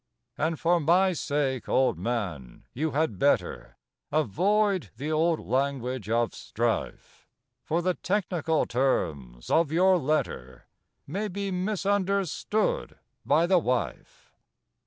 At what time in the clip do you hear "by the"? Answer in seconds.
13.27-13.59